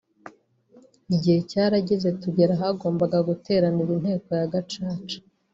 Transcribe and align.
Igihe 1.15 1.39
cyarageze 1.49 2.09
tugera 2.21 2.51
ahagombaga 2.55 3.17
guteranira 3.29 3.91
inteko 3.97 4.29
ya 4.39 4.47
Gacaca 4.53 5.17